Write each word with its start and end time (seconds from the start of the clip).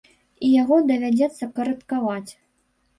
І 0.47 0.49
яго 0.61 0.79
давядзецца 0.89 1.51
карэктаваць. 1.61 2.31